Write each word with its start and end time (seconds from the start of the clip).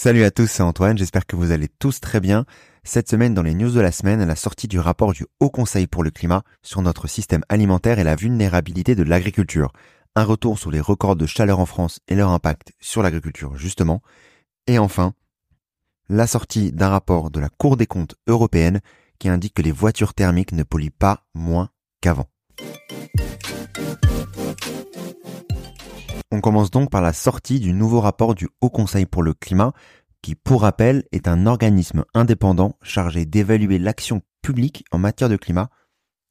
Salut 0.00 0.22
à 0.22 0.30
tous, 0.30 0.46
c'est 0.46 0.62
Antoine, 0.62 0.96
j'espère 0.96 1.26
que 1.26 1.34
vous 1.34 1.50
allez 1.50 1.66
tous 1.66 1.98
très 1.98 2.20
bien. 2.20 2.44
Cette 2.84 3.10
semaine, 3.10 3.34
dans 3.34 3.42
les 3.42 3.52
news 3.52 3.72
de 3.72 3.80
la 3.80 3.90
semaine, 3.90 4.24
la 4.24 4.36
sortie 4.36 4.68
du 4.68 4.78
rapport 4.78 5.12
du 5.12 5.26
Haut 5.40 5.50
Conseil 5.50 5.88
pour 5.88 6.04
le 6.04 6.12
climat 6.12 6.44
sur 6.62 6.82
notre 6.82 7.08
système 7.08 7.42
alimentaire 7.48 7.98
et 7.98 8.04
la 8.04 8.14
vulnérabilité 8.14 8.94
de 8.94 9.02
l'agriculture. 9.02 9.72
Un 10.14 10.22
retour 10.22 10.56
sur 10.56 10.70
les 10.70 10.78
records 10.78 11.16
de 11.16 11.26
chaleur 11.26 11.58
en 11.58 11.66
France 11.66 11.98
et 12.06 12.14
leur 12.14 12.30
impact 12.30 12.74
sur 12.78 13.02
l'agriculture, 13.02 13.56
justement. 13.56 14.00
Et 14.68 14.78
enfin, 14.78 15.14
la 16.08 16.28
sortie 16.28 16.70
d'un 16.70 16.90
rapport 16.90 17.32
de 17.32 17.40
la 17.40 17.48
Cour 17.48 17.76
des 17.76 17.88
comptes 17.88 18.14
européenne 18.28 18.78
qui 19.18 19.28
indique 19.28 19.54
que 19.54 19.62
les 19.62 19.72
voitures 19.72 20.14
thermiques 20.14 20.52
ne 20.52 20.62
polluent 20.62 20.94
pas 20.96 21.24
moins 21.34 21.70
qu'avant. 22.00 22.28
On 26.30 26.40
commence 26.40 26.70
donc 26.70 26.90
par 26.90 27.00
la 27.00 27.14
sortie 27.14 27.58
du 27.58 27.72
nouveau 27.72 28.00
rapport 28.00 28.34
du 28.34 28.48
Haut 28.60 28.68
Conseil 28.68 29.06
pour 29.06 29.22
le 29.22 29.32
climat, 29.32 29.72
qui, 30.20 30.34
pour 30.34 30.62
rappel, 30.62 31.04
est 31.10 31.26
un 31.26 31.46
organisme 31.46 32.04
indépendant 32.12 32.76
chargé 32.82 33.24
d'évaluer 33.24 33.78
l'action 33.78 34.20
publique 34.42 34.84
en 34.90 34.98
matière 34.98 35.30
de 35.30 35.36
climat 35.36 35.70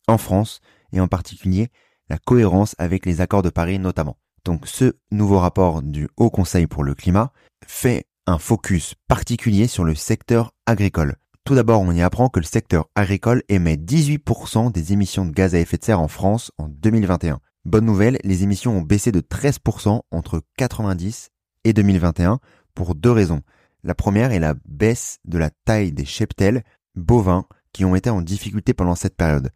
en 0.08 0.18
France 0.18 0.62
et 0.94 1.00
en 1.00 1.08
particulier 1.08 1.70
la 2.10 2.18
cohérence 2.18 2.76
avec 2.78 3.06
les 3.06 3.22
accords 3.22 3.42
de 3.42 3.50
Paris 3.50 3.80
notamment. 3.80 4.18
Donc 4.46 4.68
ce 4.68 4.94
nouveau 5.12 5.40
rapport 5.40 5.82
du 5.82 6.08
Haut 6.16 6.30
Conseil 6.30 6.68
pour 6.68 6.84
le 6.84 6.95
climat 6.95 7.34
fait 7.66 8.06
un 8.28 8.38
focus 8.38 8.94
particulier 9.08 9.68
sur 9.68 9.84
le 9.84 9.95
secteur 9.95 10.54
agricole. 10.66 11.16
Tout 11.44 11.56
d'abord, 11.56 11.82
on 11.82 11.92
y 11.92 12.02
apprend 12.02 12.30
que 12.30 12.40
le 12.40 12.45
secteur 12.45 12.88
agricole 12.94 13.42
émet 13.50 13.78
18% 13.78 14.72
des 14.72 14.94
émissions 14.94 15.26
de 15.26 15.32
gaz 15.32 15.56
à 15.56 15.59
effet 15.59 15.78
de 15.78 15.84
serre 15.84 16.02
en 16.02 16.08
France 16.08 16.52
en 16.58 16.68
2021. 16.68 17.40
Bonne 17.68 17.84
nouvelle, 17.84 18.18
les 18.24 18.44
émissions 18.44 18.78
ont 18.78 18.82
baissé 18.82 19.12
de 19.12 19.20
13% 19.20 20.00
entre 20.10 20.42
90 20.56 21.32
et 21.66 21.74
2021 21.74 22.40
pour 22.74 22.96
deux 22.96 23.12
raisons. 23.12 23.42
La 23.84 23.94
première 23.94 24.32
est 24.32 24.40
la 24.40 24.56
baisse 24.64 25.18
de 25.26 25.38
la 25.38 25.50
taille 25.66 25.92
des 25.92 26.06
cheptels 26.06 26.64
bovins 26.96 27.46
qui 27.74 27.84
ont 27.84 27.94
été 27.94 28.09
en 28.09 28.22
difficulté 28.22 28.74
pendant 28.74 28.96
cette 28.96 29.18
période. 29.18 29.52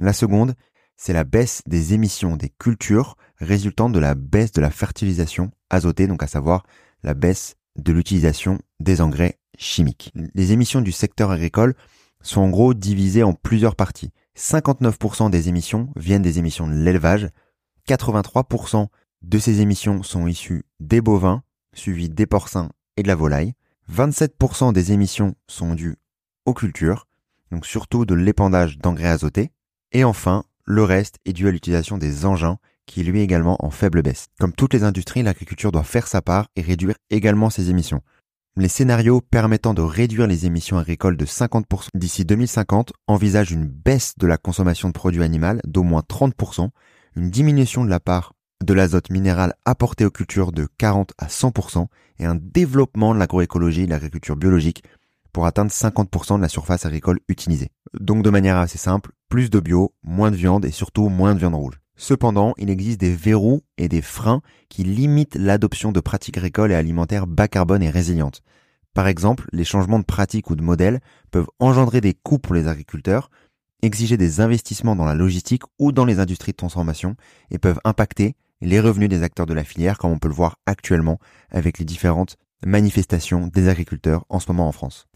La 0.00 0.12
seconde, 0.12 0.54
c'est 0.96 1.12
la 1.12 1.22
baisse 1.22 1.62
des 1.68 1.94
émissions 1.94 2.34
des 2.34 2.48
cultures 2.48 3.14
résultant 3.38 3.88
de 3.88 4.00
la 4.00 4.16
baisse 4.16 4.50
de 4.50 4.60
la 4.60 4.72
fertilisation 4.72 5.52
azotée, 5.70 6.08
donc 6.08 6.24
à 6.24 6.26
savoir 6.26 6.64
la 7.04 7.14
baisse 7.14 7.54
de 7.76 7.92
l'utilisation 7.92 8.58
des 8.80 9.00
engrais 9.00 9.38
chimiques. 9.56 10.12
Les 10.34 10.50
émissions 10.50 10.80
du 10.80 10.90
secteur 10.90 11.30
agricole 11.30 11.76
sont 12.20 12.40
en 12.40 12.50
gros 12.50 12.74
divisées 12.74 13.22
en 13.22 13.32
plusieurs 13.32 13.76
parties. 13.76 14.10
59% 14.36 15.30
des 15.30 15.48
émissions 15.48 15.90
viennent 15.94 16.22
des 16.22 16.40
émissions 16.40 16.66
de 16.66 16.72
l'élevage, 16.72 17.28
83% 17.88 18.88
de 19.22 19.38
ces 19.38 19.60
émissions 19.60 20.02
sont 20.02 20.26
issues 20.26 20.64
des 20.80 21.00
bovins, 21.00 21.42
suivis 21.72 22.08
des 22.08 22.26
porcins 22.26 22.70
et 22.96 23.02
de 23.02 23.08
la 23.08 23.14
volaille. 23.14 23.54
27% 23.92 24.72
des 24.72 24.92
émissions 24.92 25.34
sont 25.46 25.74
dues 25.74 25.96
aux 26.46 26.54
cultures, 26.54 27.06
donc 27.50 27.66
surtout 27.66 28.04
de 28.04 28.14
l'épandage 28.14 28.78
d'engrais 28.78 29.08
azotés. 29.08 29.50
Et 29.92 30.04
enfin, 30.04 30.44
le 30.64 30.82
reste 30.82 31.18
est 31.24 31.32
dû 31.32 31.48
à 31.48 31.50
l'utilisation 31.50 31.98
des 31.98 32.24
engins, 32.24 32.58
qui 32.86 33.02
lui 33.02 33.20
également 33.20 33.56
en 33.64 33.70
faible 33.70 34.02
baisse. 34.02 34.26
Comme 34.38 34.52
toutes 34.52 34.74
les 34.74 34.84
industries, 34.84 35.22
l'agriculture 35.22 35.72
doit 35.72 35.84
faire 35.84 36.06
sa 36.06 36.22
part 36.22 36.48
et 36.56 36.62
réduire 36.62 36.96
également 37.10 37.50
ses 37.50 37.70
émissions. 37.70 38.02
Les 38.56 38.68
scénarios 38.68 39.20
permettant 39.20 39.74
de 39.74 39.82
réduire 39.82 40.26
les 40.26 40.46
émissions 40.46 40.78
agricoles 40.78 41.16
de 41.16 41.24
50% 41.24 41.88
d'ici 41.94 42.24
2050 42.24 42.92
envisagent 43.08 43.50
une 43.50 43.66
baisse 43.66 44.14
de 44.16 44.26
la 44.26 44.36
consommation 44.36 44.88
de 44.88 44.92
produits 44.92 45.24
animaux 45.24 45.58
d'au 45.64 45.82
moins 45.82 46.02
30%, 46.08 46.70
une 47.16 47.30
diminution 47.30 47.84
de 47.84 47.90
la 47.90 48.00
part 48.00 48.34
de 48.64 48.74
l'azote 48.74 49.10
minéral 49.10 49.54
apporté 49.64 50.04
aux 50.04 50.10
cultures 50.10 50.52
de 50.52 50.68
40 50.78 51.12
à 51.18 51.26
100% 51.26 51.86
et 52.18 52.24
un 52.24 52.34
développement 52.34 53.14
de 53.14 53.18
l'agroécologie 53.18 53.82
et 53.82 53.86
de 53.86 53.90
l'agriculture 53.90 54.36
biologique 54.36 54.82
pour 55.32 55.46
atteindre 55.46 55.70
50% 55.70 56.36
de 56.36 56.42
la 56.42 56.48
surface 56.48 56.86
agricole 56.86 57.20
utilisée. 57.28 57.70
Donc 57.98 58.22
de 58.22 58.30
manière 58.30 58.56
assez 58.56 58.78
simple, 58.78 59.12
plus 59.28 59.50
de 59.50 59.60
bio, 59.60 59.92
moins 60.02 60.30
de 60.30 60.36
viande 60.36 60.64
et 60.64 60.70
surtout 60.70 61.08
moins 61.08 61.34
de 61.34 61.40
viande 61.40 61.54
rouge. 61.54 61.80
Cependant, 61.96 62.54
il 62.58 62.70
existe 62.70 63.00
des 63.00 63.14
verrous 63.14 63.62
et 63.78 63.88
des 63.88 64.02
freins 64.02 64.42
qui 64.68 64.82
limitent 64.82 65.36
l'adoption 65.36 65.92
de 65.92 66.00
pratiques 66.00 66.38
agricoles 66.38 66.72
et 66.72 66.76
alimentaires 66.76 67.26
bas 67.26 67.48
carbone 67.48 67.82
et 67.82 67.90
résilientes. 67.90 68.42
Par 68.94 69.08
exemple, 69.08 69.48
les 69.52 69.64
changements 69.64 69.98
de 69.98 70.04
pratiques 70.04 70.50
ou 70.50 70.56
de 70.56 70.62
modèles 70.62 71.00
peuvent 71.30 71.48
engendrer 71.58 72.00
des 72.00 72.14
coûts 72.14 72.38
pour 72.38 72.54
les 72.54 72.68
agriculteurs, 72.68 73.28
exiger 73.82 74.16
des 74.16 74.40
investissements 74.40 74.96
dans 74.96 75.04
la 75.04 75.14
logistique 75.14 75.62
ou 75.78 75.92
dans 75.92 76.04
les 76.04 76.18
industries 76.18 76.52
de 76.52 76.56
transformation 76.56 77.16
et 77.50 77.58
peuvent 77.58 77.80
impacter 77.84 78.34
les 78.60 78.80
revenus 78.80 79.08
des 79.08 79.22
acteurs 79.22 79.46
de 79.46 79.54
la 79.54 79.64
filière 79.64 79.98
comme 79.98 80.12
on 80.12 80.18
peut 80.18 80.28
le 80.28 80.34
voir 80.34 80.58
actuellement 80.66 81.18
avec 81.50 81.78
les 81.78 81.84
différentes 81.84 82.36
manifestations 82.64 83.48
des 83.48 83.68
agriculteurs 83.68 84.24
en 84.28 84.40
ce 84.40 84.50
moment 84.50 84.68
en 84.68 84.72
France. 84.72 85.06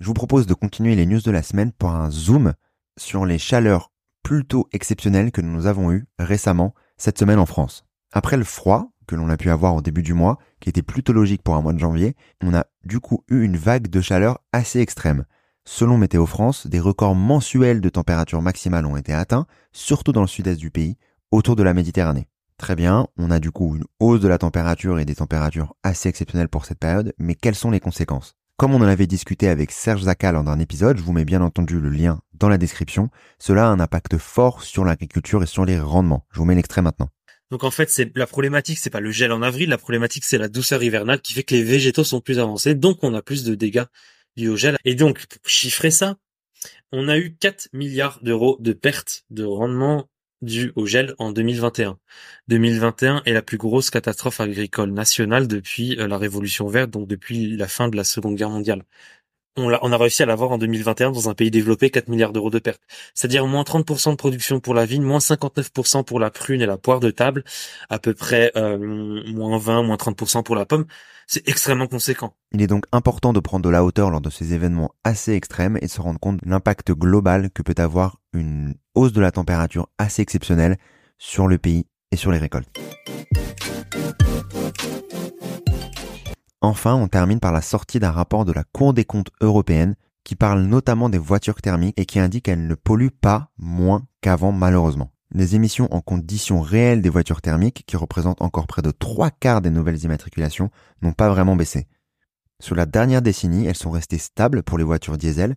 Je 0.00 0.06
vous 0.06 0.14
propose 0.14 0.46
de 0.46 0.54
continuer 0.54 0.94
les 0.94 1.06
news 1.06 1.20
de 1.20 1.30
la 1.30 1.42
semaine 1.42 1.72
pour 1.72 1.90
un 1.90 2.10
zoom 2.10 2.52
sur 2.98 3.24
les 3.24 3.38
chaleurs 3.38 3.90
plutôt 4.22 4.68
exceptionnelles 4.72 5.32
que 5.32 5.40
nous 5.40 5.66
avons 5.66 5.90
eues 5.92 6.06
récemment 6.18 6.74
cette 6.96 7.18
semaine 7.18 7.38
en 7.38 7.46
France. 7.46 7.84
Après 8.12 8.36
le 8.36 8.44
froid, 8.44 8.90
que 9.06 9.14
l'on 9.14 9.28
a 9.28 9.36
pu 9.36 9.50
avoir 9.50 9.74
au 9.74 9.82
début 9.82 10.02
du 10.02 10.14
mois, 10.14 10.38
qui 10.60 10.68
était 10.68 10.82
plutôt 10.82 11.12
logique 11.12 11.42
pour 11.42 11.56
un 11.56 11.62
mois 11.62 11.72
de 11.72 11.78
janvier, 11.78 12.14
on 12.42 12.54
a 12.54 12.66
du 12.84 13.00
coup 13.00 13.24
eu 13.28 13.42
une 13.42 13.56
vague 13.56 13.88
de 13.88 14.00
chaleur 14.00 14.40
assez 14.52 14.80
extrême. 14.80 15.24
Selon 15.66 15.96
Météo 15.96 16.26
France, 16.26 16.66
des 16.66 16.80
records 16.80 17.14
mensuels 17.14 17.80
de 17.80 17.88
température 17.88 18.42
maximale 18.42 18.86
ont 18.86 18.96
été 18.96 19.12
atteints, 19.12 19.46
surtout 19.72 20.12
dans 20.12 20.20
le 20.20 20.26
sud-est 20.26 20.58
du 20.58 20.70
pays, 20.70 20.96
autour 21.30 21.56
de 21.56 21.62
la 21.62 21.74
Méditerranée. 21.74 22.28
Très 22.58 22.76
bien, 22.76 23.08
on 23.16 23.30
a 23.30 23.40
du 23.40 23.50
coup 23.50 23.74
une 23.74 23.84
hausse 23.98 24.20
de 24.20 24.28
la 24.28 24.38
température 24.38 24.98
et 24.98 25.04
des 25.04 25.16
températures 25.16 25.74
assez 25.82 26.08
exceptionnelles 26.08 26.48
pour 26.48 26.66
cette 26.66 26.78
période, 26.78 27.12
mais 27.18 27.34
quelles 27.34 27.54
sont 27.54 27.70
les 27.70 27.80
conséquences? 27.80 28.36
Comme 28.56 28.72
on 28.72 28.80
en 28.80 28.82
avait 28.82 29.08
discuté 29.08 29.48
avec 29.48 29.72
Serge 29.72 30.02
Zakal 30.02 30.36
dans 30.36 30.52
un 30.52 30.60
épisode, 30.60 30.96
je 30.96 31.02
vous 31.02 31.12
mets 31.12 31.24
bien 31.24 31.42
entendu 31.42 31.80
le 31.80 31.88
lien 31.88 32.20
dans 32.34 32.48
la 32.48 32.58
description, 32.58 33.10
cela 33.38 33.66
a 33.66 33.70
un 33.70 33.80
impact 33.80 34.18
fort 34.18 34.62
sur 34.62 34.84
l'agriculture 34.84 35.42
et 35.42 35.46
sur 35.46 35.64
les 35.64 35.80
rendements. 35.80 36.24
Je 36.30 36.38
vous 36.38 36.44
mets 36.44 36.54
l'extrait 36.54 36.82
maintenant. 36.82 37.08
Donc 37.54 37.62
en 37.62 37.70
fait, 37.70 37.88
c'est 37.88 38.10
la 38.16 38.26
problématique, 38.26 38.78
c'est 38.78 38.90
pas 38.90 38.98
le 38.98 39.12
gel 39.12 39.30
en 39.30 39.40
avril, 39.40 39.68
la 39.68 39.78
problématique 39.78 40.24
c'est 40.24 40.38
la 40.38 40.48
douceur 40.48 40.82
hivernale 40.82 41.20
qui 41.20 41.34
fait 41.34 41.44
que 41.44 41.54
les 41.54 41.62
végétaux 41.62 42.02
sont 42.02 42.20
plus 42.20 42.40
avancés, 42.40 42.74
donc 42.74 43.04
on 43.04 43.14
a 43.14 43.22
plus 43.22 43.44
de 43.44 43.54
dégâts 43.54 43.84
dus 44.36 44.48
au 44.48 44.56
gel. 44.56 44.76
Et 44.84 44.96
donc, 44.96 45.24
pour 45.26 45.48
chiffrer 45.48 45.92
ça, 45.92 46.16
on 46.90 47.06
a 47.06 47.16
eu 47.16 47.36
4 47.36 47.68
milliards 47.72 48.18
d'euros 48.24 48.56
de 48.58 48.72
pertes 48.72 49.24
de 49.30 49.44
rendement 49.44 50.10
dues 50.42 50.72
au 50.74 50.84
gel 50.84 51.14
en 51.18 51.30
2021. 51.30 51.96
2021 52.48 53.22
est 53.24 53.32
la 53.32 53.42
plus 53.42 53.56
grosse 53.56 53.88
catastrophe 53.88 54.40
agricole 54.40 54.90
nationale 54.90 55.46
depuis 55.46 55.96
euh, 56.00 56.08
la 56.08 56.18
Révolution 56.18 56.66
verte, 56.66 56.90
donc 56.90 57.06
depuis 57.06 57.56
la 57.56 57.68
fin 57.68 57.86
de 57.86 57.94
la 57.96 58.02
Seconde 58.02 58.34
Guerre 58.34 58.50
mondiale 58.50 58.82
on 59.56 59.72
a, 59.72 59.78
on 59.82 59.92
a 59.92 59.96
réussi 59.96 60.22
à 60.22 60.26
l'avoir 60.26 60.52
en 60.52 60.58
2021 60.58 61.12
dans 61.12 61.28
un 61.28 61.34
pays 61.34 61.50
développé, 61.50 61.90
4 61.90 62.08
milliards 62.08 62.32
d'euros 62.32 62.50
de 62.50 62.58
pertes. 62.58 62.80
C'est-à-dire 63.14 63.46
moins 63.46 63.62
30% 63.62 64.10
de 64.10 64.16
production 64.16 64.60
pour 64.60 64.74
la 64.74 64.84
vigne, 64.84 65.02
moins 65.02 65.18
59% 65.18 66.04
pour 66.04 66.20
la 66.20 66.30
prune 66.30 66.60
et 66.60 66.66
la 66.66 66.76
poire 66.76 67.00
de 67.00 67.10
table, 67.10 67.44
à 67.88 67.98
peu 67.98 68.14
près 68.14 68.52
euh, 68.56 68.78
moins 68.78 69.58
20, 69.58 69.82
moins 69.82 69.96
30% 69.96 70.42
pour 70.42 70.56
la 70.56 70.66
pomme. 70.66 70.86
C'est 71.26 71.48
extrêmement 71.48 71.86
conséquent. 71.86 72.34
Il 72.52 72.60
est 72.62 72.66
donc 72.66 72.84
important 72.92 73.32
de 73.32 73.40
prendre 73.40 73.64
de 73.64 73.70
la 73.70 73.84
hauteur 73.84 74.10
lors 74.10 74.20
de 74.20 74.30
ces 74.30 74.52
événements 74.52 74.94
assez 75.04 75.32
extrêmes 75.32 75.78
et 75.80 75.86
de 75.86 75.90
se 75.90 76.00
rendre 76.00 76.20
compte 76.20 76.44
de 76.44 76.50
l'impact 76.50 76.92
global 76.92 77.50
que 77.50 77.62
peut 77.62 77.74
avoir 77.78 78.18
une 78.32 78.74
hausse 78.94 79.12
de 79.12 79.20
la 79.20 79.32
température 79.32 79.88
assez 79.98 80.20
exceptionnelle 80.20 80.76
sur 81.18 81.46
le 81.46 81.58
pays 81.58 81.86
et 82.12 82.16
sur 82.16 82.30
les 82.30 82.38
récoltes. 82.38 82.68
Enfin, 86.64 86.94
on 86.94 87.08
termine 87.08 87.40
par 87.40 87.52
la 87.52 87.60
sortie 87.60 88.00
d'un 88.00 88.10
rapport 88.10 88.46
de 88.46 88.52
la 88.52 88.64
Cour 88.64 88.94
des 88.94 89.04
comptes 89.04 89.28
européenne 89.42 89.96
qui 90.24 90.34
parle 90.34 90.62
notamment 90.62 91.10
des 91.10 91.18
voitures 91.18 91.60
thermiques 91.60 92.00
et 92.00 92.06
qui 92.06 92.18
indique 92.18 92.46
qu'elles 92.46 92.66
ne 92.66 92.74
polluent 92.74 93.10
pas 93.10 93.50
moins 93.58 94.06
qu'avant 94.22 94.50
malheureusement. 94.50 95.12
Les 95.30 95.56
émissions 95.56 95.92
en 95.94 96.00
conditions 96.00 96.62
réelles 96.62 97.02
des 97.02 97.10
voitures 97.10 97.42
thermiques, 97.42 97.84
qui 97.86 97.98
représentent 97.98 98.40
encore 98.40 98.66
près 98.66 98.80
de 98.80 98.92
trois 98.92 99.30
quarts 99.30 99.60
des 99.60 99.68
nouvelles 99.68 100.04
immatriculations, 100.04 100.70
n'ont 101.02 101.12
pas 101.12 101.28
vraiment 101.28 101.54
baissé. 101.54 101.86
Sur 102.60 102.76
la 102.76 102.86
dernière 102.86 103.20
décennie, 103.20 103.66
elles 103.66 103.76
sont 103.76 103.90
restées 103.90 104.16
stables 104.16 104.62
pour 104.62 104.78
les 104.78 104.84
voitures 104.84 105.18
diesel 105.18 105.56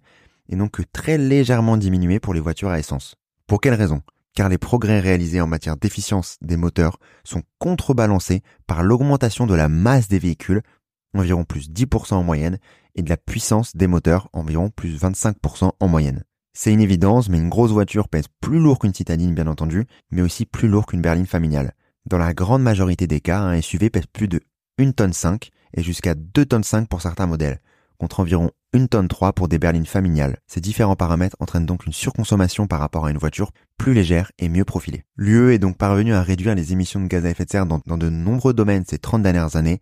et 0.50 0.58
n'ont 0.58 0.68
que 0.68 0.84
très 0.92 1.18
légèrement 1.18 1.78
diminué 1.78 2.20
pour 2.20 2.34
les 2.34 2.42
voitures 2.42 2.70
à 2.70 2.80
essence. 2.80 3.16
Pour 3.48 3.62
quelle 3.62 3.76
raison? 3.76 4.02
Car 4.36 4.50
les 4.50 4.58
progrès 4.58 5.00
réalisés 5.00 5.40
en 5.40 5.48
matière 5.48 5.78
d'efficience 5.78 6.36
des 6.42 6.58
moteurs 6.58 7.00
sont 7.24 7.44
contrebalancés 7.60 8.44
par 8.68 8.84
l'augmentation 8.84 9.48
de 9.48 9.56
la 9.56 9.70
masse 9.70 10.10
des 10.10 10.20
véhicules 10.20 10.62
environ 11.20 11.44
plus 11.44 11.70
10% 11.70 12.16
en 12.16 12.24
moyenne, 12.24 12.58
et 12.96 13.02
de 13.02 13.10
la 13.10 13.18
puissance 13.18 13.76
des 13.76 13.88
moteurs, 13.88 14.30
environ 14.34 14.70
plus 14.70 15.00
25% 15.00 15.72
en 15.80 15.88
moyenne. 15.88 16.24
C'est 16.54 16.74
une 16.74 16.82
évidence, 16.82 17.30
mais 17.30 17.38
une 17.38 17.50
grosse 17.50 17.72
voiture 17.72 18.08
pèse 18.08 18.26
plus 18.42 18.60
lourd 18.60 18.80
qu'une 18.80 18.94
citadine 18.94 19.36
bien 19.36 19.46
entendu, 19.46 19.86
mais 20.10 20.24
aussi 20.24 20.46
plus 20.48 20.68
lourd 20.68 20.88
qu'une 20.88 21.02
berline 21.02 21.28
familiale. 21.28 21.74
Dans 22.08 22.18
la 22.18 22.34
grande 22.34 22.64
majorité 22.64 23.06
des 23.06 23.22
cas, 23.22 23.42
un 23.42 23.62
SUV 23.62 23.92
pèse 23.92 24.08
plus 24.12 24.28
de 24.28 24.42
1 24.80 24.92
tonne 24.94 25.14
5 25.14 25.52
et 25.76 25.84
jusqu'à 25.84 26.16
2 26.16 26.46
tonnes 26.46 26.64
5 26.64 26.88
pour 26.90 27.02
certains 27.02 27.28
modèles. 27.28 27.60
contre 28.00 28.20
environ 28.20 28.52
une 28.74 28.88
tonne 28.88 29.08
3 29.08 29.34
pour 29.34 29.48
des 29.48 29.60
berlines 29.60 29.86
familiales. 29.86 30.38
Ces 30.46 30.62
différents 30.62 30.96
paramètres 30.96 31.36
entraînent 31.40 31.66
donc 31.66 31.86
une 31.86 31.94
surconsommation 31.94 32.68
par 32.68 32.80
rapport 32.80 33.06
à 33.06 33.12
une 33.12 33.18
voiture 33.18 33.52
plus 33.78 33.94
légère 33.94 34.32
et 34.38 34.50
mieux 34.50 34.66
profilée. 34.66 35.04
L'UE 35.16 35.54
est 35.54 35.60
donc 35.60 35.78
parvenu 35.78 36.14
à 36.14 36.22
réduire 36.22 36.54
les 36.54 36.74
émissions 36.74 37.00
de 37.00 37.08
gaz 37.08 37.26
à 37.26 37.30
effet 37.30 37.46
de 37.46 37.50
serre 37.50 37.66
dans, 37.66 37.82
dans 37.86 37.98
de 37.98 38.10
nombreux 38.10 38.54
domaines 38.54 38.86
ces 38.88 39.00
30 39.00 39.24
dernières 39.24 39.56
années, 39.56 39.80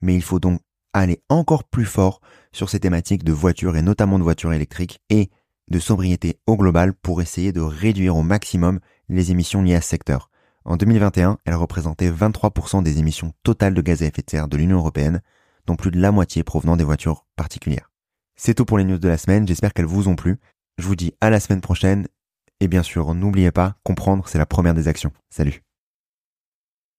mais 0.00 0.14
il 0.14 0.22
faut 0.22 0.40
donc 0.40 0.60
aller 0.92 1.22
encore 1.28 1.64
plus 1.64 1.84
fort 1.84 2.20
sur 2.52 2.68
ces 2.68 2.80
thématiques 2.80 3.24
de 3.24 3.32
voitures 3.32 3.76
et 3.76 3.82
notamment 3.82 4.18
de 4.18 4.24
voitures 4.24 4.52
électriques 4.52 5.00
et 5.10 5.30
de 5.68 5.78
sobriété 5.78 6.38
au 6.46 6.56
global 6.56 6.92
pour 6.94 7.22
essayer 7.22 7.52
de 7.52 7.60
réduire 7.60 8.16
au 8.16 8.22
maximum 8.22 8.80
les 9.08 9.30
émissions 9.30 9.62
liées 9.62 9.74
à 9.74 9.80
ce 9.80 9.88
secteur. 9.88 10.30
En 10.64 10.76
2021, 10.76 11.38
elles 11.44 11.54
représentaient 11.54 12.10
23% 12.10 12.82
des 12.82 12.98
émissions 12.98 13.32
totales 13.42 13.74
de 13.74 13.82
gaz 13.82 14.02
à 14.02 14.06
effet 14.06 14.22
de 14.22 14.30
serre 14.30 14.48
de 14.48 14.56
l'Union 14.56 14.78
européenne, 14.78 15.22
dont 15.66 15.76
plus 15.76 15.90
de 15.90 16.00
la 16.00 16.12
moitié 16.12 16.44
provenant 16.44 16.76
des 16.76 16.84
voitures 16.84 17.26
particulières. 17.36 17.90
C'est 18.36 18.54
tout 18.54 18.64
pour 18.64 18.78
les 18.78 18.84
news 18.84 18.98
de 18.98 19.08
la 19.08 19.18
semaine, 19.18 19.46
j'espère 19.46 19.74
qu'elles 19.74 19.86
vous 19.86 20.08
ont 20.08 20.16
plu. 20.16 20.38
Je 20.78 20.86
vous 20.86 20.96
dis 20.96 21.14
à 21.20 21.30
la 21.30 21.40
semaine 21.40 21.60
prochaine, 21.60 22.06
et 22.60 22.68
bien 22.68 22.82
sûr, 22.82 23.14
n'oubliez 23.14 23.50
pas, 23.50 23.76
comprendre, 23.82 24.28
c'est 24.28 24.38
la 24.38 24.46
première 24.46 24.74
des 24.74 24.88
actions. 24.88 25.12
Salut 25.30 25.62